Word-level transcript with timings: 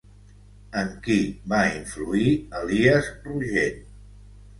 En 0.79 0.87
qui 1.07 1.17
va 1.51 1.59
influir 1.81 2.31
Elies 2.61 3.11
Rogent? 3.27 3.79